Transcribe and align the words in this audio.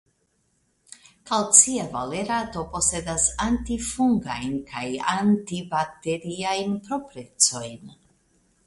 Kalcia 1.31 1.83
valerato 1.91 2.63
posedas 2.71 3.27
antifungajn 3.47 4.57
kaj 4.73 4.87
antibakteriajn 5.19 6.77
proprecojn. 6.91 7.99